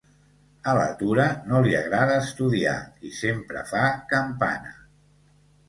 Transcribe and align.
A 0.69 0.71
la 0.77 0.85
Tura 1.01 1.25
no 1.51 1.59
li 1.67 1.75
agrada 1.81 2.17
estudiar 2.23 2.75
i 3.11 3.15
sempre 3.21 3.65
fa 3.73 3.87
campana: 4.17 4.77